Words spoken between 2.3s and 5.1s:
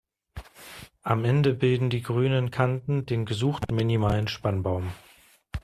Kanten den gesuchten minimalen Spannbaum.